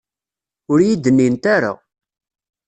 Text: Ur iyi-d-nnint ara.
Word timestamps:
Ur 0.71 0.79
iyi-d-nnint 0.81 1.43
ara. 1.55 1.71